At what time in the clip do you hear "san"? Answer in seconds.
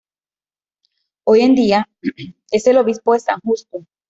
3.19-3.39